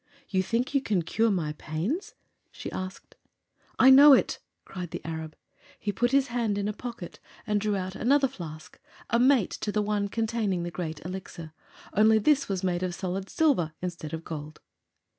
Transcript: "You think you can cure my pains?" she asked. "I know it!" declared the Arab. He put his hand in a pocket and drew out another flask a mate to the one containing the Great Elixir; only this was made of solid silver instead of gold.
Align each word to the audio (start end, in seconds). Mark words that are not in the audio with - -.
"You 0.27 0.41
think 0.41 0.73
you 0.73 0.81
can 0.81 1.03
cure 1.03 1.29
my 1.29 1.53
pains?" 1.53 2.15
she 2.51 2.71
asked. 2.71 3.13
"I 3.77 3.91
know 3.91 4.13
it!" 4.13 4.39
declared 4.65 4.89
the 4.89 5.05
Arab. 5.05 5.35
He 5.77 5.91
put 5.91 6.09
his 6.09 6.29
hand 6.29 6.57
in 6.57 6.67
a 6.67 6.73
pocket 6.73 7.19
and 7.45 7.61
drew 7.61 7.75
out 7.75 7.93
another 7.95 8.27
flask 8.27 8.79
a 9.11 9.19
mate 9.19 9.51
to 9.61 9.71
the 9.71 9.83
one 9.83 10.07
containing 10.07 10.63
the 10.63 10.71
Great 10.71 11.05
Elixir; 11.05 11.53
only 11.93 12.17
this 12.17 12.49
was 12.49 12.63
made 12.63 12.81
of 12.81 12.95
solid 12.95 13.29
silver 13.29 13.73
instead 13.79 14.11
of 14.11 14.23
gold. 14.23 14.59